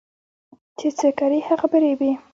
چې 0.79 0.87
څه 0.97 1.07
کرې 1.19 1.39
هغه 1.47 1.65
به 1.71 1.77
ريبې 1.83 2.11